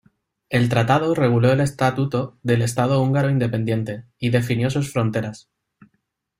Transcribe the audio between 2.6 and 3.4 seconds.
Estado húngaro